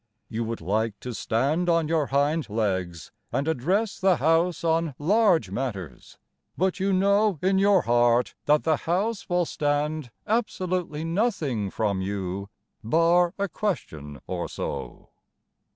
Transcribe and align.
You 0.29 0.43
would 0.45 0.61
like 0.61 0.99
to 1.01 1.13
stand 1.13 1.69
on 1.69 1.87
your 1.87 2.07
hind 2.07 2.49
legs 2.49 3.11
And 3.31 3.47
address 3.47 3.99
the 3.99 4.15
House 4.15 4.63
on 4.63 4.95
large 4.97 5.51
matters: 5.51 6.17
But 6.57 6.79
you 6.79 6.91
know 6.91 7.37
in 7.43 7.59
your 7.59 7.83
heart 7.83 8.33
That 8.45 8.63
the 8.63 8.77
House 8.77 9.29
will 9.29 9.45
stand 9.45 10.09
absolutely 10.25 11.03
nothing 11.03 11.69
from 11.69 12.01
you 12.01 12.49
Bar 12.83 13.35
a 13.37 13.47
question 13.47 14.19
or 14.25 14.49
so. 14.49 15.09